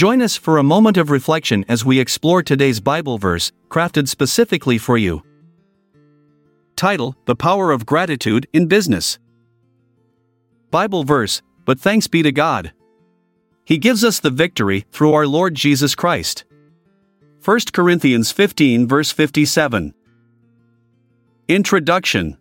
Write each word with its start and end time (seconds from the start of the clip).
Join 0.00 0.22
us 0.22 0.34
for 0.34 0.56
a 0.56 0.62
moment 0.62 0.96
of 0.96 1.10
reflection 1.10 1.62
as 1.68 1.84
we 1.84 2.00
explore 2.00 2.42
today's 2.42 2.80
Bible 2.80 3.18
verse, 3.18 3.52
crafted 3.68 4.08
specifically 4.08 4.78
for 4.78 4.96
you. 4.96 5.22
Title 6.74 7.16
The 7.26 7.36
Power 7.36 7.70
of 7.70 7.84
Gratitude 7.84 8.46
in 8.54 8.66
Business. 8.66 9.18
Bible 10.70 11.04
verse 11.04 11.42
But 11.66 11.78
thanks 11.78 12.06
be 12.06 12.22
to 12.22 12.32
God. 12.32 12.72
He 13.66 13.76
gives 13.76 14.02
us 14.02 14.20
the 14.20 14.30
victory 14.30 14.86
through 14.90 15.12
our 15.12 15.26
Lord 15.26 15.54
Jesus 15.54 15.94
Christ. 15.94 16.46
1 17.44 17.58
Corinthians 17.74 18.32
15, 18.32 18.88
verse 18.88 19.12
57. 19.12 19.92
Introduction 21.46 22.38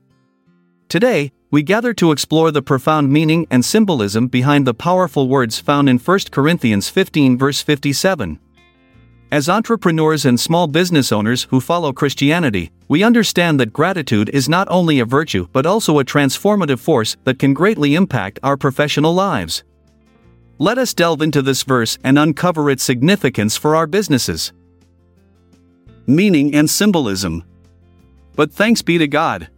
Today, 0.88 1.34
we 1.52 1.64
gather 1.64 1.94
to 1.96 2.12
explore 2.12 2.52
the 2.52 2.62
profound 2.62 3.12
meaning 3.12 3.48
and 3.50 3.66
symbolism 3.66 4.28
behind 4.28 4.68
the 4.68 4.74
powerful 4.74 5.28
words 5.28 5.60
found 5.60 5.90
in 5.90 5.98
1 5.98 6.20
Corinthians 6.30 6.90
15, 6.90 7.38
verse 7.38 7.62
57. 7.62 8.40
As 9.32 9.50
entrepreneurs 9.50 10.26
and 10.26 10.40
small 10.40 10.68
business 10.68 11.12
owners 11.12 11.44
who 11.50 11.60
follow 11.60 11.92
Christianity, 11.92 12.72
we 12.88 13.04
understand 13.04 13.60
that 13.60 13.74
gratitude 13.74 14.30
is 14.30 14.50
not 14.50 14.68
only 14.70 15.00
a 15.00 15.06
virtue 15.06 15.48
but 15.52 15.66
also 15.66 16.00
a 16.00 16.06
transformative 16.06 16.80
force 16.80 17.18
that 17.24 17.40
can 17.40 17.54
greatly 17.54 17.96
impact 17.96 18.40
our 18.44 18.58
professional 18.58 19.14
lives. 19.14 19.64
Let 20.60 20.78
us 20.78 20.94
delve 20.94 21.22
into 21.22 21.42
this 21.42 21.64
verse 21.64 21.98
and 22.04 22.20
uncover 22.20 22.70
its 22.70 22.84
significance 22.84 23.56
for 23.56 23.76
our 23.76 23.88
businesses. 23.88 24.52
Meaning 26.06 26.54
and 26.54 26.70
symbolism. 26.70 27.44
But 28.36 28.52
thanks 28.52 28.82
be 28.82 28.98
to 28.98 29.08
God. 29.08 29.50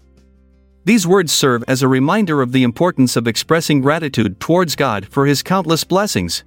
These 0.83 1.05
words 1.05 1.31
serve 1.31 1.63
as 1.67 1.83
a 1.83 1.87
reminder 1.87 2.41
of 2.41 2.51
the 2.51 2.63
importance 2.63 3.15
of 3.15 3.27
expressing 3.27 3.81
gratitude 3.81 4.39
towards 4.39 4.75
God 4.75 5.05
for 5.07 5.27
His 5.27 5.43
countless 5.43 5.83
blessings. 5.83 6.43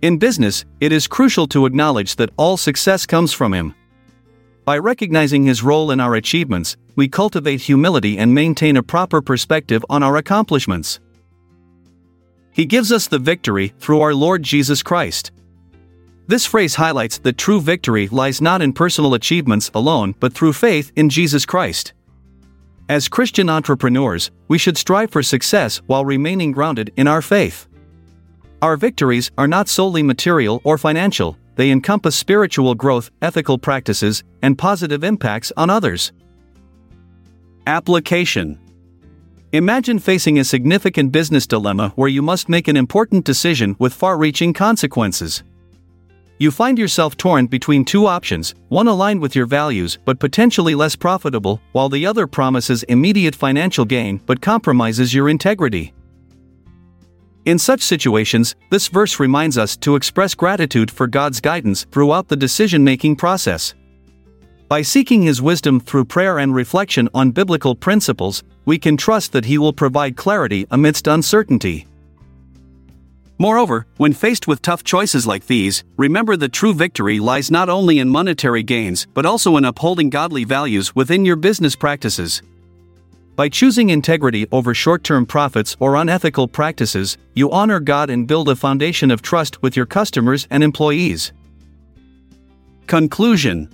In 0.00 0.18
business, 0.18 0.64
it 0.80 0.92
is 0.92 1.08
crucial 1.08 1.48
to 1.48 1.66
acknowledge 1.66 2.16
that 2.16 2.30
all 2.36 2.56
success 2.56 3.04
comes 3.04 3.32
from 3.32 3.52
Him. 3.52 3.74
By 4.64 4.78
recognizing 4.78 5.44
His 5.44 5.62
role 5.62 5.90
in 5.90 5.98
our 5.98 6.14
achievements, 6.14 6.76
we 6.94 7.08
cultivate 7.08 7.62
humility 7.62 8.16
and 8.16 8.32
maintain 8.32 8.76
a 8.76 8.82
proper 8.82 9.20
perspective 9.20 9.84
on 9.90 10.04
our 10.04 10.16
accomplishments. 10.16 11.00
He 12.52 12.64
gives 12.64 12.92
us 12.92 13.08
the 13.08 13.18
victory 13.18 13.72
through 13.80 14.02
our 14.02 14.14
Lord 14.14 14.42
Jesus 14.42 14.84
Christ. 14.84 15.32
This 16.28 16.46
phrase 16.46 16.76
highlights 16.76 17.18
that 17.18 17.38
true 17.38 17.60
victory 17.60 18.06
lies 18.08 18.40
not 18.40 18.62
in 18.62 18.72
personal 18.72 19.14
achievements 19.14 19.70
alone 19.74 20.14
but 20.20 20.32
through 20.32 20.52
faith 20.52 20.92
in 20.94 21.08
Jesus 21.08 21.44
Christ. 21.44 21.92
As 22.88 23.08
Christian 23.08 23.48
entrepreneurs, 23.48 24.30
we 24.48 24.58
should 24.58 24.76
strive 24.76 25.10
for 25.10 25.22
success 25.22 25.80
while 25.86 26.04
remaining 26.04 26.52
grounded 26.52 26.92
in 26.96 27.06
our 27.06 27.22
faith. 27.22 27.68
Our 28.60 28.76
victories 28.76 29.30
are 29.38 29.48
not 29.48 29.68
solely 29.68 30.02
material 30.02 30.60
or 30.64 30.78
financial, 30.78 31.36
they 31.54 31.70
encompass 31.70 32.16
spiritual 32.16 32.74
growth, 32.74 33.10
ethical 33.20 33.58
practices, 33.58 34.24
and 34.42 34.58
positive 34.58 35.04
impacts 35.04 35.52
on 35.56 35.70
others. 35.70 36.12
Application 37.66 38.58
Imagine 39.52 39.98
facing 39.98 40.38
a 40.38 40.44
significant 40.44 41.12
business 41.12 41.46
dilemma 41.46 41.92
where 41.94 42.08
you 42.08 42.22
must 42.22 42.48
make 42.48 42.68
an 42.68 42.76
important 42.76 43.24
decision 43.24 43.76
with 43.78 43.92
far 43.92 44.16
reaching 44.16 44.52
consequences. 44.52 45.42
You 46.42 46.50
find 46.50 46.76
yourself 46.76 47.16
torn 47.16 47.46
between 47.46 47.84
two 47.84 48.08
options, 48.08 48.56
one 48.68 48.88
aligned 48.88 49.20
with 49.20 49.36
your 49.36 49.46
values 49.46 49.96
but 50.04 50.18
potentially 50.18 50.74
less 50.74 50.96
profitable, 50.96 51.60
while 51.70 51.88
the 51.88 52.04
other 52.04 52.26
promises 52.26 52.82
immediate 52.88 53.36
financial 53.36 53.84
gain 53.84 54.20
but 54.26 54.40
compromises 54.42 55.14
your 55.14 55.28
integrity. 55.28 55.94
In 57.44 57.60
such 57.60 57.80
situations, 57.80 58.56
this 58.70 58.88
verse 58.88 59.20
reminds 59.20 59.56
us 59.56 59.76
to 59.76 59.94
express 59.94 60.34
gratitude 60.34 60.90
for 60.90 61.06
God's 61.06 61.40
guidance 61.40 61.86
throughout 61.92 62.26
the 62.26 62.34
decision 62.34 62.82
making 62.82 63.14
process. 63.14 63.74
By 64.66 64.82
seeking 64.82 65.22
His 65.22 65.40
wisdom 65.40 65.78
through 65.78 66.06
prayer 66.06 66.40
and 66.40 66.52
reflection 66.52 67.08
on 67.14 67.30
biblical 67.30 67.76
principles, 67.76 68.42
we 68.64 68.80
can 68.80 68.96
trust 68.96 69.30
that 69.30 69.44
He 69.44 69.58
will 69.58 69.72
provide 69.72 70.16
clarity 70.16 70.66
amidst 70.72 71.06
uncertainty. 71.06 71.86
Moreover, 73.38 73.86
when 73.96 74.12
faced 74.12 74.46
with 74.46 74.62
tough 74.62 74.84
choices 74.84 75.26
like 75.26 75.46
these, 75.46 75.84
remember 75.96 76.36
that 76.36 76.52
true 76.52 76.74
victory 76.74 77.18
lies 77.18 77.50
not 77.50 77.68
only 77.68 77.98
in 77.98 78.08
monetary 78.08 78.62
gains 78.62 79.06
but 79.14 79.26
also 79.26 79.56
in 79.56 79.64
upholding 79.64 80.10
godly 80.10 80.44
values 80.44 80.94
within 80.94 81.24
your 81.24 81.36
business 81.36 81.74
practices. 81.74 82.42
By 83.34 83.48
choosing 83.48 83.88
integrity 83.88 84.46
over 84.52 84.74
short 84.74 85.04
term 85.04 85.24
profits 85.24 85.74
or 85.80 85.96
unethical 85.96 86.46
practices, 86.46 87.16
you 87.34 87.50
honor 87.50 87.80
God 87.80 88.10
and 88.10 88.28
build 88.28 88.48
a 88.50 88.56
foundation 88.56 89.10
of 89.10 89.22
trust 89.22 89.62
with 89.62 89.74
your 89.74 89.86
customers 89.86 90.46
and 90.50 90.62
employees. 90.62 91.32
Conclusion 92.86 93.70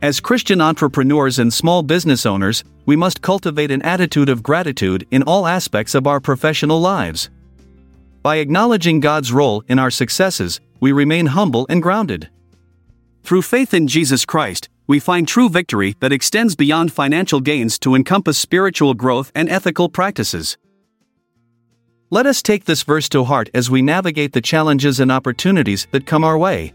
As 0.00 0.20
Christian 0.20 0.62
entrepreneurs 0.62 1.38
and 1.38 1.52
small 1.52 1.82
business 1.82 2.24
owners, 2.24 2.64
we 2.86 2.96
must 2.96 3.20
cultivate 3.20 3.70
an 3.70 3.82
attitude 3.82 4.30
of 4.30 4.42
gratitude 4.42 5.06
in 5.10 5.22
all 5.22 5.46
aspects 5.46 5.94
of 5.94 6.06
our 6.06 6.18
professional 6.18 6.80
lives. 6.80 7.28
By 8.22 8.36
acknowledging 8.36 9.00
God's 9.00 9.32
role 9.32 9.64
in 9.66 9.80
our 9.80 9.90
successes, 9.90 10.60
we 10.78 10.92
remain 10.92 11.26
humble 11.26 11.66
and 11.68 11.82
grounded. 11.82 12.30
Through 13.24 13.42
faith 13.42 13.74
in 13.74 13.88
Jesus 13.88 14.24
Christ, 14.24 14.68
we 14.86 15.00
find 15.00 15.26
true 15.26 15.48
victory 15.48 15.96
that 15.98 16.12
extends 16.12 16.54
beyond 16.54 16.92
financial 16.92 17.40
gains 17.40 17.80
to 17.80 17.96
encompass 17.96 18.38
spiritual 18.38 18.94
growth 18.94 19.32
and 19.34 19.48
ethical 19.48 19.88
practices. 19.88 20.56
Let 22.10 22.26
us 22.26 22.42
take 22.42 22.64
this 22.64 22.84
verse 22.84 23.08
to 23.08 23.24
heart 23.24 23.50
as 23.54 23.70
we 23.70 23.82
navigate 23.82 24.32
the 24.34 24.40
challenges 24.40 25.00
and 25.00 25.10
opportunities 25.10 25.88
that 25.90 26.06
come 26.06 26.22
our 26.22 26.38
way. 26.38 26.74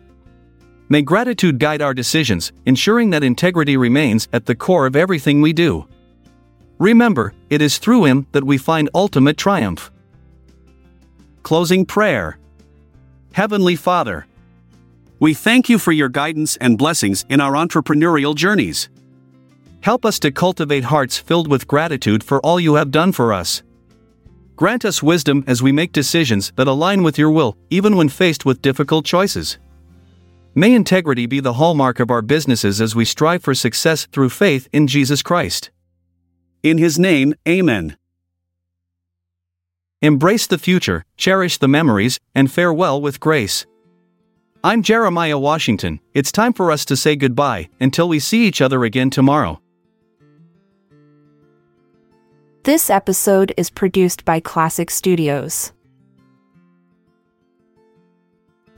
May 0.90 1.02
gratitude 1.02 1.60
guide 1.60 1.82
our 1.82 1.94
decisions, 1.94 2.52
ensuring 2.66 3.12
that 3.12 3.24
integrity 3.24 3.78
remains 3.78 4.28
at 4.34 4.46
the 4.46 4.56
core 4.56 4.86
of 4.86 4.96
everything 4.96 5.42
we 5.42 5.54
do. 5.54 5.88
Remember, 6.80 7.34
it 7.50 7.62
is 7.62 7.78
through 7.78 8.06
Him 8.06 8.26
that 8.32 8.44
we 8.44 8.58
find 8.58 8.90
ultimate 8.94 9.38
triumph. 9.38 9.92
Closing 11.48 11.86
Prayer 11.86 12.38
Heavenly 13.32 13.78
Father, 13.78 14.28
we 15.22 15.34
thank 15.34 15.70
you 15.70 15.80
for 15.80 15.94
your 15.94 16.10
guidance 16.10 16.58
and 16.58 16.78
blessings 16.78 17.24
in 17.30 17.40
our 17.40 17.54
entrepreneurial 17.54 18.36
journeys. 18.36 18.90
Help 19.80 20.04
us 20.04 20.20
to 20.20 20.30
cultivate 20.30 20.84
hearts 20.84 21.18
filled 21.18 21.48
with 21.48 21.66
gratitude 21.66 22.22
for 22.22 22.42
all 22.42 22.60
you 22.60 22.74
have 22.74 22.92
done 22.92 23.14
for 23.14 23.32
us. 23.32 23.64
Grant 24.58 24.84
us 24.84 25.02
wisdom 25.02 25.46
as 25.48 25.64
we 25.64 25.72
make 25.72 25.94
decisions 25.94 26.52
that 26.58 26.68
align 26.68 27.02
with 27.02 27.18
your 27.18 27.32
will, 27.32 27.56
even 27.70 27.96
when 27.96 28.10
faced 28.10 28.44
with 28.44 28.62
difficult 28.62 29.06
choices. 29.06 29.58
May 30.54 30.74
integrity 30.74 31.28
be 31.28 31.40
the 31.40 31.54
hallmark 31.54 32.02
of 32.02 32.12
our 32.12 32.22
businesses 32.22 32.82
as 32.82 32.94
we 32.94 33.06
strive 33.06 33.42
for 33.42 33.56
success 33.56 34.06
through 34.12 34.32
faith 34.32 34.68
in 34.74 34.86
Jesus 34.86 35.24
Christ. 35.24 35.72
In 36.62 36.78
His 36.78 37.00
name, 37.00 37.36
Amen. 37.48 37.96
Embrace 40.04 40.46
the 40.46 40.60
future, 40.60 41.04
cherish 41.18 41.58
the 41.58 41.68
memories, 41.68 42.20
and 42.36 42.52
farewell 42.52 43.02
with 43.02 43.20
grace. 43.20 43.66
I'm 44.64 44.84
Jeremiah 44.84 45.40
Washington. 45.40 46.00
It's 46.14 46.32
time 46.32 46.54
for 46.54 46.72
us 46.72 46.86
to 46.86 46.96
say 46.96 47.16
goodbye 47.16 47.70
until 47.80 48.08
we 48.08 48.20
see 48.20 48.46
each 48.46 48.62
other 48.62 48.84
again 48.84 49.10
tomorrow. 49.10 49.60
This 52.62 52.92
episode 52.92 53.54
is 53.58 53.72
produced 53.72 54.24
by 54.24 54.40
Classic 54.40 54.92
Studios. 54.92 55.74